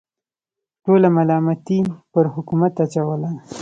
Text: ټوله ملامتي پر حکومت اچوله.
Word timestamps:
ټوله 0.83 1.07
ملامتي 1.17 1.79
پر 2.13 2.25
حکومت 2.33 2.73
اچوله. 2.83 3.29